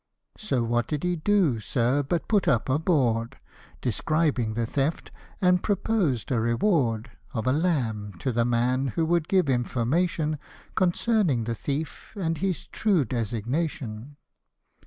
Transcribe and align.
So 0.39 0.63
what 0.63 0.87
did 0.87 1.03
he 1.03 1.15
do, 1.15 1.59
sir, 1.59 2.01
but 2.01 2.27
put 2.27 2.47
up 2.47 2.69
a 2.69 2.79
board, 2.79 3.37
Describing 3.81 4.55
the 4.55 4.65
theft, 4.65 5.11
and 5.39 5.61
proposed 5.61 6.31
a 6.31 6.39
reward 6.39 7.11
Of 7.35 7.45
a 7.45 7.51
lamb 7.51 8.13
to 8.17 8.31
the 8.31 8.43
man 8.43 8.87
who 8.97 9.05
would 9.05 9.27
give 9.27 9.47
information 9.47 10.39
Concerning 10.73 11.43
the 11.43 11.53
thief, 11.53 12.15
and 12.19 12.39
his 12.39 12.65
true 12.65 13.05
designation. 13.05 14.17